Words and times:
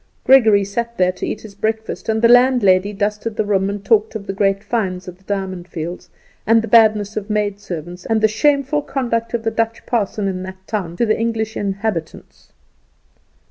Gregory 0.23 0.63
sat 0.63 0.97
there 0.97 1.11
to 1.11 1.27
eat 1.27 1.41
his 1.41 1.53
breakfast, 1.53 2.09
and 2.09 2.23
the 2.23 2.27
landlady 2.27 2.91
dusted 2.91 3.35
the 3.35 3.45
room 3.45 3.69
and 3.69 3.85
talked 3.85 4.15
of 4.15 4.25
the 4.25 4.33
great 4.33 4.63
finds 4.63 5.07
at 5.07 5.15
the 5.19 5.23
Diamond 5.25 5.67
Fields, 5.67 6.09
and 6.47 6.63
the 6.63 6.67
badness 6.67 7.15
of 7.15 7.29
maid 7.29 7.59
servants, 7.59 8.03
and 8.07 8.19
the 8.19 8.27
shameful 8.27 8.81
conduct 8.81 9.35
of 9.35 9.43
the 9.43 9.51
Dutch 9.51 9.85
parson 9.85 10.27
in 10.27 10.41
that 10.41 10.57
town 10.65 10.97
to 10.97 11.05
the 11.05 11.19
English 11.19 11.55
inhabitants. 11.55 12.51